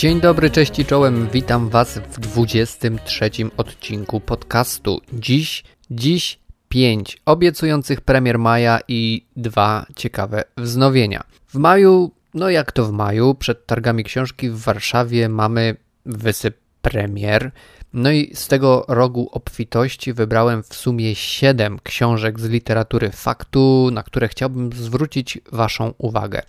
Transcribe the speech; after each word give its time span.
Dzień 0.00 0.20
dobry, 0.20 0.50
cześć 0.50 0.78
i 0.78 0.84
czołem. 0.84 1.28
Witam 1.32 1.68
Was 1.68 1.98
w 1.98 2.20
23 2.20 3.30
odcinku 3.56 4.20
podcastu. 4.20 5.00
Dziś, 5.12 5.64
dziś 5.90 6.38
5 6.68 7.18
obiecujących 7.26 8.00
premier 8.00 8.38
maja 8.38 8.78
i 8.88 9.26
dwa 9.36 9.86
ciekawe 9.96 10.44
wznowienia. 10.56 11.24
W 11.48 11.54
maju, 11.54 12.10
no 12.34 12.50
jak 12.50 12.72
to 12.72 12.84
w 12.84 12.92
maju, 12.92 13.34
przed 13.34 13.66
targami 13.66 14.04
książki 14.04 14.50
w 14.50 14.58
Warszawie 14.58 15.28
mamy 15.28 15.76
wysyp 16.06 16.56
premier. 16.82 17.50
No 17.92 18.10
i 18.10 18.30
z 18.34 18.48
tego 18.48 18.84
rogu 18.88 19.28
obfitości 19.32 20.12
wybrałem 20.12 20.62
w 20.62 20.74
sumie 20.74 21.14
7 21.14 21.78
książek 21.82 22.40
z 22.40 22.48
literatury 22.48 23.10
faktu, 23.10 23.90
na 23.92 24.02
które 24.02 24.28
chciałbym 24.28 24.72
zwrócić 24.72 25.38
Waszą 25.52 25.94
uwagę. 25.98 26.42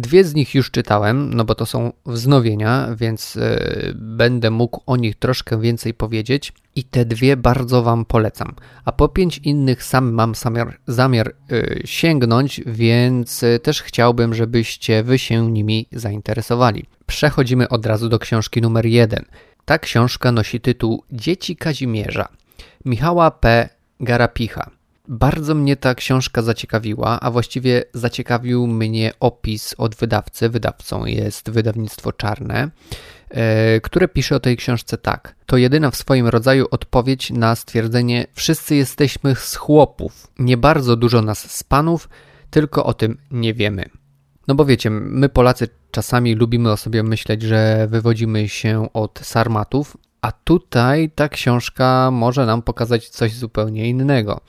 Dwie 0.00 0.24
z 0.24 0.34
nich 0.34 0.54
już 0.54 0.70
czytałem, 0.70 1.34
no 1.34 1.44
bo 1.44 1.54
to 1.54 1.66
są 1.66 1.92
wznowienia, 2.06 2.88
więc 2.96 3.34
yy, 3.34 3.92
będę 3.94 4.50
mógł 4.50 4.80
o 4.86 4.96
nich 4.96 5.14
troszkę 5.14 5.60
więcej 5.60 5.94
powiedzieć 5.94 6.52
i 6.76 6.84
te 6.84 7.04
dwie 7.04 7.36
bardzo 7.36 7.82
Wam 7.82 8.04
polecam. 8.04 8.54
A 8.84 8.92
po 8.92 9.08
pięć 9.08 9.38
innych 9.38 9.84
sam 9.84 10.12
mam 10.12 10.34
zamiar, 10.34 10.78
zamiar 10.86 11.34
yy, 11.50 11.82
sięgnąć, 11.84 12.60
więc 12.66 13.42
yy, 13.42 13.58
też 13.58 13.82
chciałbym, 13.82 14.34
żebyście 14.34 15.02
Wy 15.02 15.18
się 15.18 15.52
nimi 15.52 15.86
zainteresowali. 15.92 16.86
Przechodzimy 17.06 17.68
od 17.68 17.86
razu 17.86 18.08
do 18.08 18.18
książki 18.18 18.62
numer 18.62 18.86
jeden. 18.86 19.24
Ta 19.64 19.78
książka 19.78 20.32
nosi 20.32 20.60
tytuł 20.60 21.04
Dzieci 21.12 21.56
Kazimierza 21.56 22.28
Michała 22.84 23.30
P. 23.30 23.68
Garapicha. 24.00 24.70
Bardzo 25.12 25.54
mnie 25.54 25.76
ta 25.76 25.94
książka 25.94 26.42
zaciekawiła, 26.42 27.20
a 27.20 27.30
właściwie 27.30 27.84
zaciekawił 27.94 28.66
mnie 28.66 29.12
opis 29.20 29.74
od 29.78 29.94
wydawcy. 29.94 30.48
Wydawcą 30.48 31.06
jest 31.06 31.50
wydawnictwo 31.50 32.12
Czarne, 32.12 32.70
e, 33.30 33.80
które 33.80 34.08
pisze 34.08 34.36
o 34.36 34.40
tej 34.40 34.56
książce 34.56 34.98
tak. 34.98 35.34
To 35.46 35.56
jedyna 35.56 35.90
w 35.90 35.96
swoim 35.96 36.28
rodzaju 36.28 36.66
odpowiedź 36.70 37.30
na 37.30 37.54
stwierdzenie: 37.54 38.26
Wszyscy 38.34 38.74
jesteśmy 38.74 39.34
z 39.34 39.56
chłopów. 39.56 40.26
Nie 40.38 40.56
bardzo 40.56 40.96
dużo 40.96 41.22
nas 41.22 41.50
z 41.50 41.62
panów, 41.62 42.08
tylko 42.50 42.84
o 42.84 42.94
tym 42.94 43.18
nie 43.30 43.54
wiemy. 43.54 43.84
No 44.48 44.54
bo 44.54 44.64
wiecie, 44.64 44.90
my 44.90 45.28
Polacy 45.28 45.68
czasami 45.90 46.34
lubimy 46.34 46.72
o 46.72 46.76
sobie 46.76 47.02
myśleć, 47.02 47.42
że 47.42 47.86
wywodzimy 47.90 48.48
się 48.48 48.88
od 48.92 49.20
sarmatów, 49.22 49.96
a 50.22 50.32
tutaj 50.32 51.10
ta 51.14 51.28
książka 51.28 52.10
może 52.10 52.46
nam 52.46 52.62
pokazać 52.62 53.08
coś 53.08 53.34
zupełnie 53.34 53.88
innego. 53.88 54.40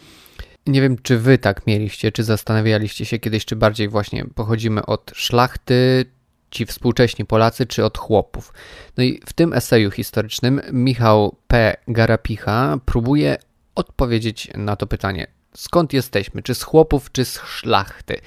Nie 0.68 0.82
wiem, 0.82 0.98
czy 1.02 1.18
wy 1.18 1.38
tak 1.38 1.68
mieliście, 1.68 2.12
czy 2.12 2.24
zastanawialiście 2.24 3.06
się 3.06 3.20
kiedyś, 3.20 3.46
czy 3.46 3.56
bardziej 3.56 3.90
właśnie 3.90 4.26
pochodzimy 4.26 4.86
od 4.86 5.12
szlachty, 5.16 6.06
ci 6.52 6.66
współcześni 6.66 7.26
Polacy, 7.26 7.66
czy 7.66 7.86
od 7.86 7.98
chłopów. 7.98 8.54
No 8.98 9.04
i 9.04 9.22
w 9.26 9.34
tym 9.34 9.54
eseju 9.54 9.92
historycznym 9.92 10.62
Michał 10.72 11.36
P. 11.48 11.76
Garapicha 11.88 12.78
próbuje 12.86 13.38
odpowiedzieć 13.76 14.50
na 14.56 14.76
to 14.76 14.88
pytanie. 14.88 15.28
Skąd 15.54 15.94
jesteśmy? 15.94 16.42
Czy 16.42 16.56
z 16.56 16.64
chłopów, 16.64 17.12
czy 17.12 17.26
z 17.26 17.40
szlachty? 17.40 18.18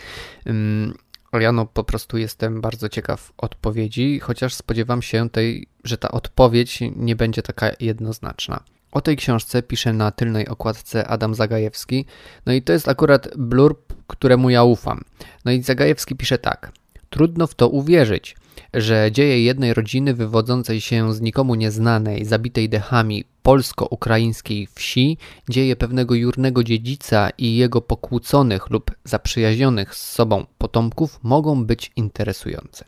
Ja 1.41 1.52
no 1.52 1.66
po 1.66 1.84
prostu 1.84 2.19
jestem 2.19 2.60
bardzo 2.60 2.88
ciekaw 2.88 3.32
odpowiedzi, 3.38 4.20
chociaż 4.20 4.54
spodziewam 4.54 5.02
się 5.02 5.30
tej, 5.30 5.66
że 5.84 5.98
ta 5.98 6.10
odpowiedź 6.10 6.78
nie 6.96 7.16
będzie 7.16 7.42
taka 7.42 7.70
jednoznaczna. 7.80 8.64
O 8.95 9.00
tej 9.00 9.17
książce 9.17 9.62
pisze 9.62 9.92
na 9.92 10.11
tylnej 10.11 10.48
okładce 10.48 11.09
Adam 11.09 11.34
Zagajewski. 11.34 12.05
No 12.47 12.53
i 12.53 12.62
to 12.62 12.73
jest 12.73 12.89
akurat 12.89 13.28
blurb, 13.37 13.92
któremu 14.06 14.50
ja 14.50 14.64
ufam. 14.64 15.05
No 15.45 15.53
i 15.53 15.62
Zagajewski 15.62 16.17
pisze 16.17 16.39
tak. 16.39 16.73
Trudno 17.11 17.47
w 17.47 17.55
to 17.55 17.69
uwierzyć, 17.69 18.37
że 18.75 19.12
dzieje 19.12 19.45
jednej 19.45 19.75
rodziny 19.75 20.15
wywodzącej 20.15 20.81
się 20.81 21.15
z 21.15 21.20
nikomu 21.20 21.55
nieznanej, 21.55 22.25
zabitej 22.25 22.69
dechami 22.69 23.25
polsko-ukraińskiej 23.43 24.69
wsi, 24.75 25.19
dzieje 25.49 25.77
pewnego 25.77 26.15
jurnego 26.15 26.65
dziedzica 26.65 27.31
i 27.38 27.56
jego 27.56 27.81
pokłóconych 27.81 28.71
lub 28.71 28.91
zaprzyjaźnionych 29.04 29.94
z 29.94 30.12
sobą 30.12 30.47
potomków 30.59 31.19
mogą 31.22 31.65
być 31.65 31.93
interesujące. 31.97 32.84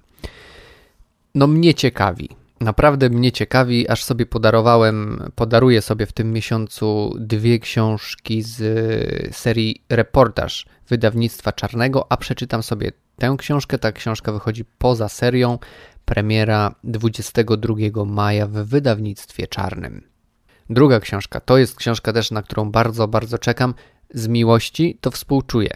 No 1.35 1.47
mnie 1.47 1.75
ciekawi, 1.75 2.29
Naprawdę 2.61 3.11
mnie 3.11 3.33
ciekawi, 3.33 3.89
aż 3.89 4.05
sobie 4.05 4.27
podarowałem, 4.27 5.31
podaruję 5.35 5.83
sobie 5.83 6.07
w 6.07 6.13
tym 6.13 6.33
miesiącu 6.33 7.15
dwie 7.19 7.59
książki 7.59 8.43
z 8.43 9.37
serii 9.37 9.83
Reportaż 9.89 10.67
wydawnictwa 10.89 11.53
Czarnego, 11.53 12.07
a 12.13 12.17
przeczytam 12.17 12.63
sobie 12.63 12.93
tę 13.17 13.35
książkę. 13.39 13.79
Ta 13.79 13.93
książka 13.93 14.33
wychodzi 14.33 14.65
poza 14.79 15.09
serią. 15.09 15.59
Premiera 16.05 16.75
22 16.85 18.05
maja 18.05 18.47
w 18.47 18.53
wydawnictwie 18.53 19.47
Czarnym. 19.47 20.03
Druga 20.71 21.01
książka 21.01 21.41
to 21.41 21.59
jest 21.59 21.77
książka 21.77 22.13
też, 22.13 22.31
na 22.31 22.43
którą 22.43 22.71
bardzo, 22.71 23.09
bardzo 23.09 23.39
czekam. 23.39 23.75
Z 24.11 24.29
miłości 24.29 24.99
to 25.01 25.11
współczuję. 25.11 25.71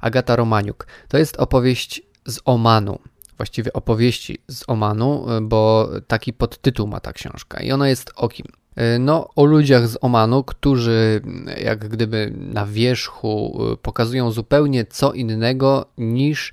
Agata 0.00 0.36
Romaniuk. 0.36 0.86
To 1.08 1.18
jest 1.18 1.36
opowieść 1.36 2.02
z 2.26 2.40
Omanu 2.44 2.98
właściwie 3.40 3.72
opowieści 3.72 4.38
z 4.48 4.64
Omanu, 4.66 5.30
e, 5.30 5.40
bo 5.40 5.90
taki 6.06 6.32
podtytuł 6.32 6.86
ma 6.86 7.00
ta 7.00 7.12
książka 7.12 7.60
i 7.62 7.72
ona 7.72 7.88
jest 7.88 8.12
o 8.16 8.28
kim? 8.28 8.46
E, 8.76 8.98
no, 8.98 9.28
o 9.36 9.44
ludziach 9.44 9.88
z 9.88 9.98
Omanu, 10.00 10.44
którzy 10.44 11.20
jak 11.60 11.88
gdyby 11.88 12.32
na 12.36 12.66
wierzchu 12.66 13.60
e, 13.72 13.76
pokazują 13.76 14.30
zupełnie 14.30 14.84
co 14.84 15.12
innego 15.12 15.86
niż 15.98 16.52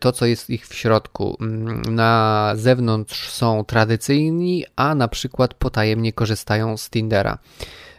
to, 0.00 0.12
co 0.12 0.26
jest 0.26 0.50
ich 0.50 0.68
w 0.68 0.74
środku. 0.74 1.36
Mm, 1.40 1.82
na 1.94 2.52
zewnątrz 2.56 3.28
są 3.28 3.64
tradycyjni, 3.64 4.64
a 4.76 4.94
na 4.94 5.08
przykład 5.08 5.54
potajemnie 5.54 6.12
korzystają 6.12 6.76
z 6.76 6.90
Tindera. 6.90 7.38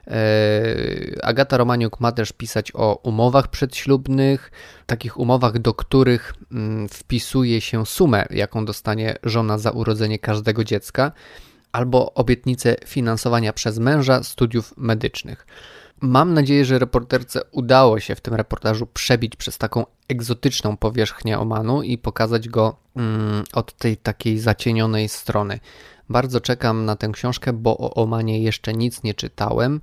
E, 0.07 1.25
Agata 1.25 1.57
Romaniuk 1.57 1.99
ma 1.99 2.11
też 2.11 2.31
pisać 2.31 2.71
o 2.73 2.95
umowach 2.95 3.47
przedślubnych, 3.47 4.51
takich 4.85 5.19
umowach, 5.19 5.59
do 5.59 5.73
których 5.73 6.33
mm, 6.51 6.89
wpisuje 6.89 7.61
się 7.61 7.85
sumę, 7.85 8.25
jaką 8.29 8.65
dostanie 8.65 9.15
żona 9.23 9.57
za 9.57 9.71
urodzenie 9.71 10.19
każdego 10.19 10.63
dziecka, 10.63 11.11
albo 11.71 12.13
obietnicę 12.13 12.75
finansowania 12.85 13.53
przez 13.53 13.79
męża 13.79 14.23
studiów 14.23 14.73
medycznych. 14.77 15.45
Mam 16.01 16.33
nadzieję, 16.33 16.65
że 16.65 16.79
reporterce 16.79 17.41
udało 17.51 17.99
się 17.99 18.15
w 18.15 18.21
tym 18.21 18.33
reportażu 18.33 18.87
przebić 18.87 19.35
przez 19.35 19.57
taką 19.57 19.85
egzotyczną 20.07 20.77
powierzchnię 20.77 21.39
Omanu 21.39 21.81
i 21.83 21.97
pokazać 21.97 22.49
go 22.49 22.75
mm, 22.95 23.43
od 23.53 23.73
tej 23.73 23.97
takiej 23.97 24.39
zacienionej 24.39 25.09
strony. 25.09 25.59
Bardzo 26.09 26.41
czekam 26.41 26.85
na 26.85 26.95
tę 26.95 27.09
książkę, 27.13 27.53
bo 27.53 27.77
o 27.77 27.93
Omanie 27.93 28.43
jeszcze 28.43 28.73
nic 28.73 29.03
nie 29.03 29.13
czytałem, 29.13 29.81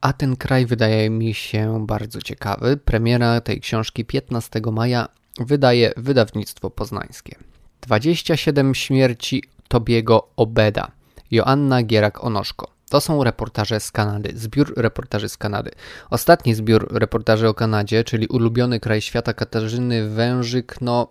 a 0.00 0.12
ten 0.12 0.36
kraj 0.36 0.66
wydaje 0.66 1.10
mi 1.10 1.34
się 1.34 1.86
bardzo 1.86 2.22
ciekawy. 2.22 2.76
Premiera 2.76 3.40
tej 3.40 3.60
książki 3.60 4.04
15 4.04 4.60
maja 4.72 5.08
wydaje 5.40 5.92
wydawnictwo 5.96 6.70
poznańskie. 6.70 7.36
27 7.80 8.74
śmierci 8.74 9.42
Tobiego 9.68 10.28
Obeda. 10.36 10.90
Joanna 11.30 11.82
Gierak-Onoszko. 11.82 12.73
To 12.94 13.00
są 13.00 13.24
reportaże 13.24 13.80
z 13.80 13.92
Kanady, 13.92 14.32
zbiór 14.34 14.74
reportaży 14.76 15.28
z 15.28 15.36
Kanady. 15.36 15.70
Ostatni 16.10 16.54
zbiór 16.54 16.88
reportaży 16.92 17.48
o 17.48 17.54
Kanadzie, 17.54 18.04
czyli 18.04 18.26
ulubiony 18.26 18.80
kraj 18.80 19.00
świata 19.00 19.32
Katarzyny 19.32 20.08
Wężyk, 20.08 20.80
no 20.80 21.08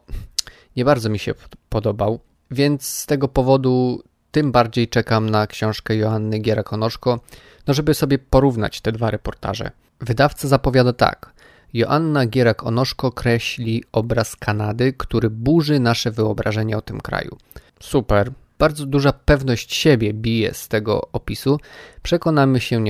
nie 0.75 0.85
bardzo 0.85 1.09
mi 1.09 1.19
się 1.19 1.33
podobał, 1.69 2.19
więc 2.51 2.85
z 2.85 3.05
tego 3.05 3.27
powodu 3.27 4.03
tym 4.31 4.51
bardziej 4.51 4.87
czekam 4.87 5.29
na 5.29 5.47
książkę 5.47 5.95
Joanny 5.95 6.39
Gierakonoszko, 6.39 7.19
no 7.67 7.73
żeby 7.73 7.93
sobie 7.93 8.19
porównać 8.19 8.81
te 8.81 8.91
dwa 8.91 9.11
reportaże. 9.11 9.71
Wydawca 10.01 10.47
zapowiada 10.47 10.93
tak. 10.93 11.33
Joanna 11.73 12.25
Gierak-Onoszko 12.25 13.11
kreśli 13.11 13.83
obraz 13.91 14.35
Kanady, 14.35 14.93
który 14.93 15.29
burzy 15.29 15.79
nasze 15.79 16.11
wyobrażenie 16.11 16.77
o 16.77 16.81
tym 16.81 17.01
kraju. 17.01 17.37
Super. 17.79 18.31
Bardzo 18.59 18.85
duża 18.85 19.13
pewność 19.13 19.75
siebie 19.75 20.13
bije 20.13 20.53
z 20.53 20.67
tego 20.67 21.07
opisu. 21.11 21.59
Przekonamy 22.03 22.59
się 22.59 22.83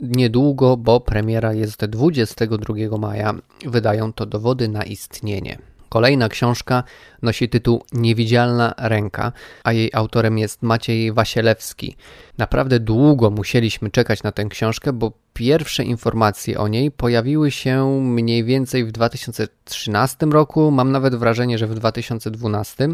niedługo, 0.00 0.76
bo 0.76 1.00
premiera 1.00 1.52
jest 1.52 1.84
22 1.84 2.98
maja. 2.98 3.34
Wydają 3.66 4.12
to 4.12 4.26
dowody 4.26 4.68
na 4.68 4.82
istnienie. 4.82 5.58
Kolejna 5.88 6.28
książka 6.28 6.84
nosi 7.22 7.48
tytuł 7.48 7.82
Niewidzialna 7.92 8.74
ręka, 8.78 9.32
a 9.64 9.72
jej 9.72 9.90
autorem 9.92 10.38
jest 10.38 10.62
Maciej 10.62 11.12
Wasielewski. 11.12 11.96
Naprawdę 12.38 12.80
długo 12.80 13.30
musieliśmy 13.30 13.90
czekać 13.90 14.22
na 14.22 14.32
tę 14.32 14.44
książkę, 14.44 14.92
bo 14.92 15.12
pierwsze 15.34 15.84
informacje 15.84 16.58
o 16.58 16.68
niej 16.68 16.90
pojawiły 16.90 17.50
się 17.50 18.00
mniej 18.00 18.44
więcej 18.44 18.84
w 18.84 18.92
2013 18.92 20.26
roku, 20.26 20.70
mam 20.70 20.92
nawet 20.92 21.14
wrażenie, 21.14 21.58
że 21.58 21.66
w 21.66 21.74
2012. 21.74 22.88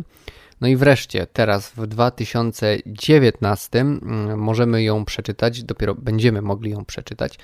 No 0.60 0.68
i 0.68 0.76
wreszcie, 0.76 1.26
teraz 1.26 1.70
w 1.70 1.86
2019 1.86 3.80
mm, 3.80 4.38
możemy 4.38 4.82
ją 4.82 5.04
przeczytać, 5.04 5.62
dopiero 5.62 5.94
będziemy 5.94 6.42
mogli 6.42 6.70
ją 6.70 6.84
przeczytać. 6.84 7.38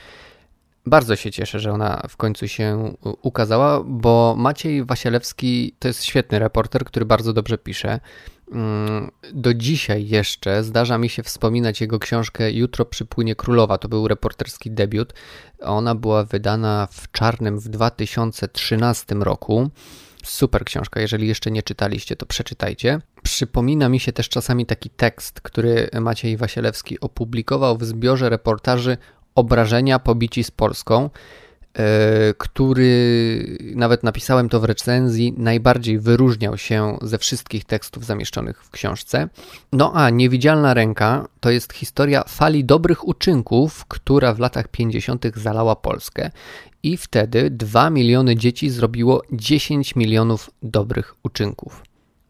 Bardzo 0.86 1.16
się 1.16 1.30
cieszę, 1.30 1.60
że 1.60 1.72
ona 1.72 2.02
w 2.08 2.16
końcu 2.16 2.48
się 2.48 2.94
ukazała, 3.22 3.82
bo 3.84 4.34
Maciej 4.38 4.84
Wasielewski 4.84 5.74
to 5.78 5.88
jest 5.88 6.04
świetny 6.04 6.38
reporter, 6.38 6.84
który 6.84 7.06
bardzo 7.06 7.32
dobrze 7.32 7.58
pisze. 7.58 8.00
Mm, 8.52 9.10
do 9.32 9.54
dzisiaj 9.54 10.08
jeszcze 10.08 10.64
zdarza 10.64 10.98
mi 10.98 11.08
się 11.08 11.22
wspominać 11.22 11.80
jego 11.80 11.98
książkę 11.98 12.52
Jutro 12.52 12.84
przypłynie 12.84 13.34
królowa. 13.36 13.78
To 13.78 13.88
był 13.88 14.08
reporterski 14.08 14.70
debiut. 14.70 15.14
Ona 15.60 15.94
była 15.94 16.24
wydana 16.24 16.88
w 16.90 17.10
czarnym 17.10 17.58
w 17.58 17.68
2013 17.68 19.14
roku. 19.14 19.70
Super 20.22 20.64
książka, 20.64 21.00
jeżeli 21.00 21.28
jeszcze 21.28 21.50
nie 21.50 21.62
czytaliście, 21.62 22.16
to 22.16 22.26
przeczytajcie. 22.26 23.00
Przypomina 23.22 23.88
mi 23.88 24.00
się 24.00 24.12
też 24.12 24.28
czasami 24.28 24.66
taki 24.66 24.90
tekst, 24.90 25.40
który 25.40 25.88
Maciej 26.00 26.36
Wasielewski 26.36 27.00
opublikował 27.00 27.78
w 27.78 27.84
zbiorze 27.84 28.30
reportaży 28.30 28.96
Obrażenia 29.34 29.98
pobici 29.98 30.44
z 30.44 30.50
Polską. 30.50 31.10
E, 31.78 32.34
który 32.38 33.58
nawet 33.74 34.02
napisałem 34.02 34.48
to 34.48 34.60
w 34.60 34.64
recenzji, 34.64 35.34
najbardziej 35.36 35.98
wyróżniał 35.98 36.58
się 36.58 36.98
ze 37.02 37.18
wszystkich 37.18 37.64
tekstów 37.64 38.04
zamieszczonych 38.04 38.64
w 38.64 38.70
książce. 38.70 39.28
No 39.72 39.92
a 39.94 40.10
Niewidzialna 40.10 40.74
Ręka 40.74 41.28
to 41.40 41.50
jest 41.50 41.72
historia 41.72 42.24
fali 42.28 42.64
dobrych 42.64 43.08
uczynków, 43.08 43.84
która 43.84 44.34
w 44.34 44.38
latach 44.38 44.68
50. 44.68 45.24
zalała 45.36 45.76
Polskę. 45.76 46.30
I 46.82 46.96
wtedy 46.96 47.50
2 47.50 47.90
miliony 47.90 48.36
dzieci 48.36 48.70
zrobiło 48.70 49.22
10 49.32 49.96
milionów 49.96 50.50
dobrych 50.62 51.14
uczynków. 51.22 51.82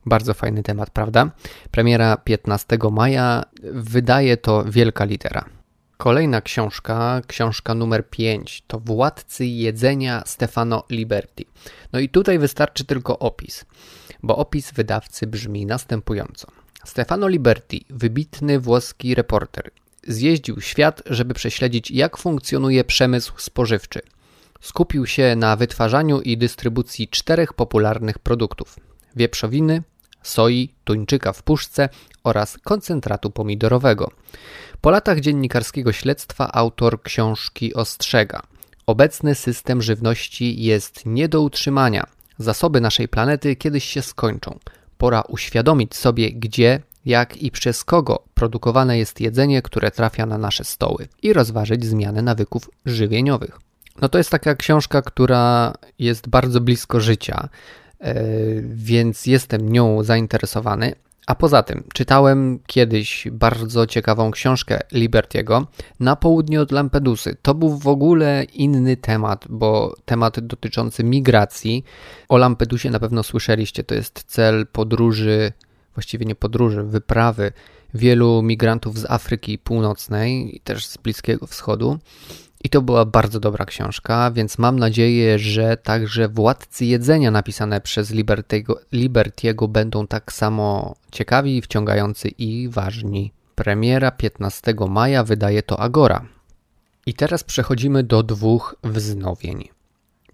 Bardzo 0.07 0.35
fajny 0.35 0.63
temat, 0.63 0.91
prawda? 0.91 1.31
Premiera 1.71 2.17
15 2.17 2.79
maja, 2.91 3.43
wydaje 3.73 4.37
to 4.37 4.65
wielka 4.65 5.05
litera. 5.05 5.62
Kolejna 6.03 6.41
książka, 6.41 7.23
książka 7.27 7.75
numer 7.75 8.11
5, 8.11 8.63
to 8.67 8.81
Władcy 8.81 9.47
jedzenia 9.47 10.23
Stefano 10.27 10.85
Liberti. 10.91 11.47
No 11.93 11.99
i 11.99 12.09
tutaj 12.09 12.39
wystarczy 12.39 12.85
tylko 12.85 13.19
opis, 13.19 13.65
bo 14.23 14.37
opis 14.37 14.73
wydawcy 14.73 15.27
brzmi 15.27 15.67
następująco. 15.67 16.49
Stefano 16.85 17.29
Liberti, 17.29 17.85
wybitny 17.91 18.61
włoski 18.61 19.15
reporter, 19.15 19.71
zjeździł 20.07 20.61
świat, 20.61 21.03
żeby 21.07 21.35
prześledzić, 21.35 21.91
jak 21.91 22.17
funkcjonuje 22.17 22.85
przemysł 22.85 23.33
spożywczy. 23.37 24.01
Skupił 24.61 25.07
się 25.07 25.37
na 25.37 25.57
wytwarzaniu 25.57 26.21
i 26.21 26.39
dystrybucji 26.39 27.09
czterech 27.09 27.53
popularnych 27.53 28.19
produktów: 28.19 28.77
wieprzowiny, 29.17 29.83
soi, 30.23 30.75
tuńczyka 30.85 31.33
w 31.33 31.43
puszce 31.43 31.89
oraz 32.25 32.59
koncentratu 32.59 33.31
pomidorowego. 33.31 34.11
Po 34.81 34.91
latach 34.91 35.21
dziennikarskiego 35.21 35.93
śledztwa 35.93 36.53
autor 36.53 37.03
książki 37.03 37.75
ostrzega: 37.75 38.43
Obecny 38.87 39.35
system 39.35 39.83
żywności 39.83 40.63
jest 40.63 41.07
nie 41.07 41.29
do 41.29 41.41
utrzymania. 41.41 42.07
Zasoby 42.39 42.81
naszej 42.81 43.09
planety 43.09 43.57
kiedyś 43.57 43.85
się 43.85 44.03
skończą. 44.03 44.59
Pora 44.99 45.23
uświadomić 45.29 45.95
sobie, 45.97 46.33
gdzie, 46.33 46.81
jak 47.05 47.37
i 47.37 47.51
przez 47.51 47.85
kogo 47.85 48.23
produkowane 48.35 48.99
jest 48.99 49.21
jedzenie, 49.21 49.63
które 49.63 49.91
trafia 49.91 50.27
na 50.27 50.39
nasze 50.39 50.65
stoły 50.65 51.09
i 51.23 51.33
rozważyć 51.33 51.85
zmianę 51.85 52.23
nawyków 52.23 52.71
żywieniowych. 52.87 53.59
No 54.01 54.09
to 54.09 54.19
jest 54.19 54.31
taka 54.31 54.55
książka, 54.55 55.03
która 55.03 55.73
jest 55.99 56.29
bardzo 56.29 56.61
blisko 56.61 57.01
życia, 57.01 57.49
więc 58.63 59.27
jestem 59.27 59.73
nią 59.73 60.03
zainteresowany, 60.03 60.95
a 61.27 61.35
poza 61.35 61.63
tym, 61.63 61.85
czytałem 61.95 62.59
kiedyś 62.67 63.29
bardzo 63.33 63.87
ciekawą 63.87 64.31
książkę 64.31 64.81
Libertiego 64.93 65.67
na 66.01 66.17
południe 66.17 66.61
od 66.61 66.73
Lampedusy. 66.73 67.37
To 67.43 67.55
był 67.55 67.79
w 67.79 67.89
ogóle 67.89 68.45
inny 68.45 68.97
temat, 68.97 69.45
bo 69.49 69.97
temat 70.05 70.41
dotyczący 70.41 71.05
migracji. 71.05 71.85
O 72.29 72.37
Lampedusie 72.37 72.91
na 72.91 73.01
pewno 73.01 73.23
słyszeliście, 73.23 73.85
to 73.85 73.95
jest 73.95 74.25
cel 74.27 74.67
podróży, 74.67 75.53
właściwie 75.95 76.27
nie 76.27 76.35
podróży, 76.35 76.83
wyprawy 76.83 77.53
wielu 77.95 78.43
migrantów 78.43 78.99
z 78.99 79.11
Afryki 79.11 79.59
Północnej 79.59 80.57
i 80.57 80.61
też 80.61 80.87
z 80.87 80.97
Bliskiego 80.97 81.47
Wschodu. 81.47 81.99
I 82.65 82.69
to 82.69 82.83
była 82.83 83.05
bardzo 83.05 83.41
dobra 83.41 83.65
książka, 83.65 84.31
więc 84.31 84.59
mam 84.59 84.79
nadzieję, 84.79 85.39
że 85.39 85.77
także 85.77 86.29
Władcy 86.29 86.85
Jedzenia 86.85 87.31
napisane 87.31 87.81
przez 87.81 88.11
Libertiego, 88.11 88.81
Libertiego 88.93 89.69
będą 89.69 90.07
tak 90.07 90.33
samo 90.33 90.95
ciekawi, 91.13 91.63
wciągający 91.63 92.29
i 92.29 92.69
ważni. 92.69 93.33
Premiera 93.55 94.11
15 94.11 94.75
maja 94.89 95.25
wydaje 95.25 95.63
to 95.63 95.81
Agora. 95.81 96.27
I 97.07 97.15
teraz 97.15 97.45
przechodzimy 97.45 98.03
do 98.03 98.23
dwóch 98.23 98.77
wznowień. 98.85 99.69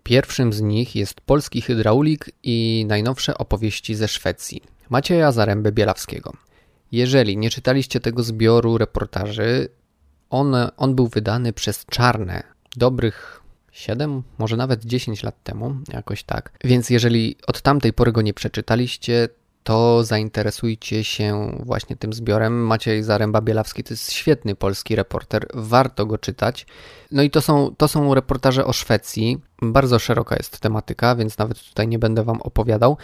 Pierwszym 0.03 0.53
z 0.53 0.61
nich 0.61 0.97
jest 0.97 1.21
polski 1.21 1.61
hydraulik 1.61 2.31
i 2.43 2.85
najnowsze 2.89 3.39
opowieści 3.39 3.95
ze 3.95 4.09
Szwecji 4.09 4.63
Macieja 4.91 5.33
Zaręby 5.33 5.73
Bielawskiego. 5.73 6.33
Jeżeli 6.93 7.37
nie 7.37 7.51
czytaliście 7.51 8.01
tego 8.01 8.23
zbioru 8.23 8.79
reportaży, 8.79 9.69
on, 10.31 10.57
on 10.77 10.95
był 10.95 11.09
wydany 11.09 11.53
przez 11.53 11.87
Czarne 11.87 12.43
dobrych 12.77 13.41
7, 13.73 14.23
może 14.39 14.57
nawet 14.57 14.85
10 14.85 15.23
lat 15.23 15.43
temu, 15.43 15.77
jakoś 15.93 16.23
tak. 16.23 16.53
Więc 16.65 16.91
jeżeli 16.91 17.37
od 17.47 17.63
tamtej 17.63 17.93
pory 17.93 18.13
go 18.13 18.23
nie 18.23 18.35
przeczytaliście, 18.35 19.29
to 19.69 20.05
zainteresujcie 20.05 21.05
się 21.05 21.59
właśnie 21.65 21.97
tym 21.97 22.13
zbiorem. 22.13 22.67
Maciej 22.67 23.05
Zaręba-Bielawski 23.05 23.83
to 23.83 23.93
jest 23.95 24.13
świetny 24.13 24.55
polski 24.55 24.97
reporter, 24.97 25.47
warto 25.55 26.07
go 26.07 26.19
czytać. 26.19 26.67
No 27.13 27.23
i 27.23 27.31
to 27.31 27.41
są, 27.41 27.75
to 27.77 27.89
są 27.89 28.15
reportaże 28.15 28.65
o 28.65 28.73
Szwecji. 28.73 29.39
Bardzo 29.63 29.99
szeroka 29.99 30.37
jest 30.37 30.61
tematyka, 30.61 31.17
więc 31.17 31.39
nawet 31.39 31.61
tutaj 31.61 31.89
nie 31.89 31.99
będę 31.99 32.25
Wam 32.25 32.43
opowiadał. 32.43 32.97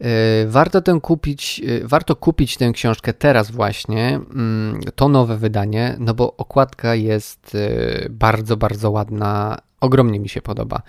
E, 0.00 0.06
warto, 0.46 0.80
tę 0.80 0.98
kupić, 1.02 1.62
e, 1.66 1.88
warto 1.88 2.16
kupić 2.16 2.56
tę 2.56 2.72
książkę 2.72 3.12
teraz 3.12 3.50
właśnie, 3.50 4.20
mm, 4.34 4.80
to 4.94 5.08
nowe 5.08 5.36
wydanie, 5.36 5.96
no 5.98 6.14
bo 6.14 6.36
okładka 6.36 6.94
jest 6.94 7.54
e, 7.54 8.08
bardzo, 8.10 8.56
bardzo 8.56 8.90
ładna, 8.90 9.58
ogromnie 9.80 10.20
mi 10.20 10.28
się 10.28 10.42
podoba. 10.42 10.82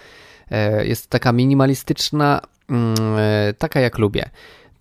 Jest 0.84 1.08
taka 1.08 1.32
minimalistyczna, 1.32 2.42
mm, 2.70 2.96
taka 3.58 3.80
jak 3.80 3.98
lubię. 3.98 4.30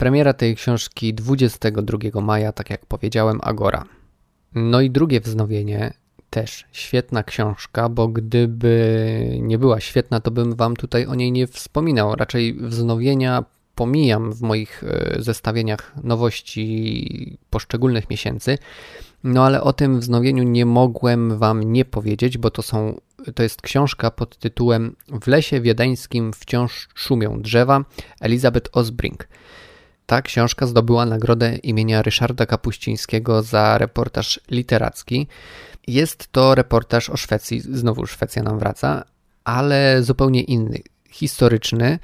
Premiera 0.01 0.33
tej 0.33 0.57
książki 0.57 1.15
22 1.15 2.21
maja, 2.21 2.53
tak 2.53 2.71
jak 2.71 2.87
powiedziałem, 2.87 3.39
Agora. 3.43 3.85
No 4.55 4.81
i 4.81 4.91
drugie 4.91 5.21
wznowienie, 5.21 5.93
też 6.31 6.65
świetna 6.73 7.23
książka, 7.23 7.89
bo 7.89 8.09
gdyby 8.09 9.39
nie 9.41 9.59
była 9.59 9.81
świetna, 9.81 10.21
to 10.21 10.31
bym 10.31 10.55
wam 10.55 10.77
tutaj 10.77 11.07
o 11.07 11.15
niej 11.15 11.33
nie 11.33 11.47
wspominał. 11.47 12.15
Raczej 12.17 12.55
wznowienia 12.55 13.45
pomijam 13.75 14.33
w 14.33 14.43
moich 14.43 14.85
e, 14.85 15.23
zestawieniach 15.23 15.93
nowości 16.03 17.39
poszczególnych 17.51 18.11
miesięcy. 18.11 18.59
No 19.25 19.45
ale 19.45 19.63
o 19.63 19.73
tym 19.73 20.01
wznowieniu 20.01 20.43
nie 20.43 20.67
mogłem 20.67 21.39
wam 21.39 21.73
nie 21.73 21.85
powiedzieć, 21.85 22.39
bo 22.39 22.51
to 22.51 22.63
są 22.63 23.01
to 23.35 23.43
jest 23.43 23.63
książka 23.63 24.11
pod 24.11 24.39
tytułem 24.39 24.97
W 25.23 25.27
lesie 25.27 25.61
wiedeńskim 25.61 26.33
wciąż 26.33 26.89
szumią 26.95 27.43
drzewa 27.43 27.85
Elizabeth 28.21 28.71
Osbrink. 28.73 29.29
Ta 30.11 30.23
książka 30.23 30.67
zdobyła 30.67 31.07
nagrodę 31.07 31.57
imienia 31.57 32.03
Ryszarda 32.03 32.47
Kapuścińskiego 32.47 33.43
za 33.43 33.79
reportaż 33.79 34.41
literacki. 34.51 35.27
Jest 35.87 36.29
to 36.33 36.55
reportaż 36.55 37.11
o 37.11 37.17
Szwecji, 37.17 37.61
znowu 37.61 38.07
Szwecja 38.07 38.43
nam 38.43 38.59
wraca, 38.59 39.05
ale 39.45 40.03
zupełnie 40.03 40.43
inny, 40.43 40.79
historyczny. 41.11 41.99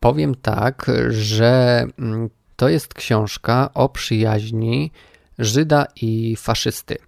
Powiem 0.00 0.34
tak, 0.34 0.86
że 1.08 1.84
mm, 1.98 2.30
to 2.56 2.68
jest 2.68 2.94
książka 2.94 3.70
o 3.74 3.88
przyjaźni 3.88 4.90
Żyda 5.38 5.86
i 5.96 6.36
faszysty. 6.36 6.98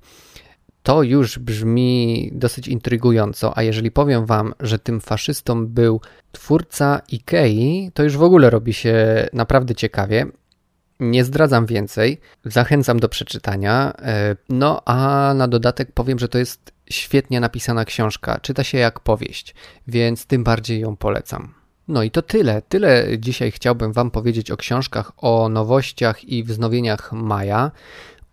To 0.83 1.03
już 1.03 1.39
brzmi 1.39 2.31
dosyć 2.33 2.69
intrygująco, 2.69 3.59
a 3.59 3.63
jeżeli 3.63 3.91
powiem 3.91 4.27
wam, 4.27 4.55
że 4.61 4.79
tym 4.79 5.01
faszystą 5.01 5.67
był 5.67 6.01
twórca 6.33 7.01
Ikei, 7.13 7.91
to 7.95 8.03
już 8.03 8.17
w 8.17 8.23
ogóle 8.23 8.51
robi 8.51 8.73
się 8.73 9.27
naprawdę 9.33 9.75
ciekawie. 9.75 10.27
Nie 11.01 11.25
zdradzam 11.25 11.67
więcej, 11.67 12.21
zachęcam 12.45 13.01
do 13.01 13.09
przeczytania. 13.09 13.93
E, 14.03 14.37
no 14.49 14.83
a 14.85 15.33
na 15.35 15.49
dodatek 15.49 15.93
powiem, 15.93 16.19
że 16.19 16.29
to 16.29 16.39
jest 16.39 16.73
świetnie 16.91 17.41
napisana 17.41 17.85
książka. 17.85 18.39
Czyta 18.41 18.65
się 18.65 18.79
jak 18.79 19.01
powieść, 19.01 19.55
więc 19.87 20.27
tym 20.27 20.45
bardziej 20.45 20.81
ją 20.81 20.97
polecam. 20.97 21.55
No 21.89 22.03
i 22.03 22.11
to 22.11 22.23
tyle. 22.23 22.63
Tyle 22.63 23.07
dzisiaj 23.19 23.51
chciałbym 23.51 23.93
Wam 23.93 24.11
powiedzieć 24.11 24.51
o 24.51 24.57
książkach, 24.57 25.13
o 25.17 25.49
nowościach 25.49 26.25
i 26.25 26.45
wznowieniach 26.45 27.13
Maja. 27.13 27.71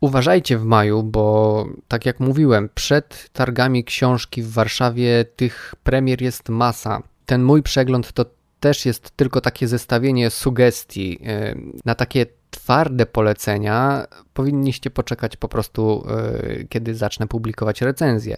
Uważajcie 0.02 0.58
w 0.58 0.66
maju, 0.66 1.04
bo 1.04 1.66
tak 1.88 2.06
jak 2.06 2.20
mówiłem, 2.20 2.70
przed 2.76 3.30
targami 3.34 3.84
książki 3.84 4.42
w 4.42 4.52
Warszawie 4.52 5.26
tych 5.36 5.76
premier 5.84 6.22
jest 6.22 6.50
masa. 6.50 7.04
Ten 7.26 7.44
mój 7.44 7.64
przegląd 7.64 8.14
to 8.14 8.26
też 8.60 8.86
jest 8.86 9.12
tylko 9.16 9.42
takie 9.42 9.68
zestawienie 9.68 10.30
sugestii. 10.30 11.20
E, 11.26 11.56
na 11.86 11.96
takie 11.96 12.26
twarde 12.52 13.06
polecenia 13.06 14.08
powinniście 14.34 14.90
poczekać 14.90 15.38
po 15.38 15.48
prostu, 15.48 16.08
e, 16.10 16.64
kiedy 16.70 16.96
zacznę 16.96 17.28
publikować 17.28 17.82
recenzję. 17.82 18.38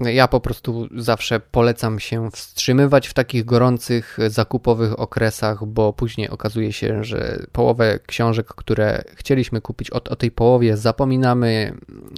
Ja 0.00 0.28
po 0.28 0.40
prostu 0.40 0.88
zawsze 0.96 1.40
polecam 1.40 2.00
się 2.00 2.30
wstrzymywać 2.30 3.08
w 3.08 3.14
takich 3.14 3.44
gorących, 3.44 4.18
zakupowych 4.28 5.00
okresach, 5.00 5.64
bo 5.64 5.92
później 5.92 6.28
okazuje 6.28 6.72
się, 6.72 7.04
że 7.04 7.46
połowę 7.52 7.98
książek, 8.06 8.46
które 8.46 9.04
chcieliśmy 9.14 9.60
kupić, 9.60 9.90
o, 9.90 9.94
o 9.94 10.16
tej 10.16 10.30
połowie 10.30 10.76
zapominamy, 10.76 11.74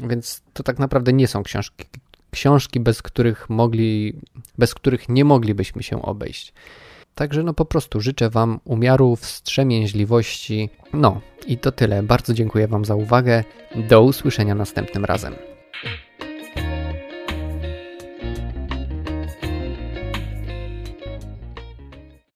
więc 0.08 0.42
to 0.52 0.62
tak 0.62 0.78
naprawdę 0.78 1.12
nie 1.12 1.28
są 1.28 1.42
książki, 1.42 1.84
książki, 2.30 2.80
bez 2.80 3.02
których 3.02 3.50
mogli, 3.50 4.16
bez 4.58 4.74
których 4.74 5.08
nie 5.08 5.24
moglibyśmy 5.24 5.82
się 5.82 6.02
obejść. 6.02 6.52
Także 7.14 7.42
no 7.42 7.54
po 7.54 7.64
prostu 7.64 8.00
życzę 8.00 8.30
Wam 8.30 8.60
umiaru, 8.64 9.16
wstrzemięźliwości. 9.16 10.70
No 10.92 11.20
i 11.46 11.58
to 11.58 11.72
tyle. 11.72 12.02
Bardzo 12.02 12.34
dziękuję 12.34 12.68
Wam 12.68 12.84
za 12.84 12.94
uwagę. 12.94 13.44
Do 13.88 14.02
usłyszenia 14.02 14.54
następnym 14.54 15.04
razem. 15.04 15.34